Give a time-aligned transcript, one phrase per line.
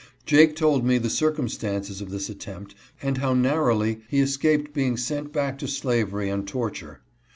[0.25, 5.31] Jake told me the circumstances of this attempt and how narrowly he escaped being sent
[5.31, 7.01] back to slavery and torture.